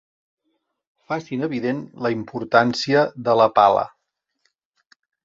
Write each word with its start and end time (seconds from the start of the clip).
Facin 1.11 1.43
evident 1.47 1.83
la 2.05 2.11
importància 2.15 3.05
de 3.29 3.37
la 3.41 3.47
pala. 3.59 3.85